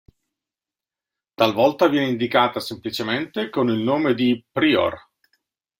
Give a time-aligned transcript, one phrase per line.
[1.35, 4.95] Talvolta viene indicata semplicemente con il nome di Pryor.